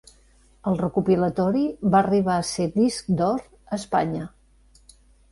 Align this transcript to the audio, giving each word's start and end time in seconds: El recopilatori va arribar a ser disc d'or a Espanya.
El 0.69 0.77
recopilatori 0.77 1.65
va 1.95 1.99
arribar 1.99 2.37
a 2.43 2.45
ser 2.51 2.65
disc 2.77 3.11
d'or 3.19 3.43
a 3.45 3.77
Espanya. 3.79 4.23